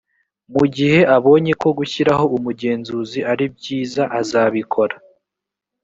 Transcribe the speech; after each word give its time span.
mu 0.53 0.65
gihe 0.75 0.99
abonye 1.17 1.51
ko 1.61 1.67
gushyiraho 1.77 2.25
umugenzuzi 2.37 3.19
aribyiza 3.31 4.03
azabikora 4.19 4.95